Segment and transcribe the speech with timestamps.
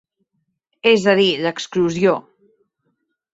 [0.91, 2.15] És a dir, l’exclusió.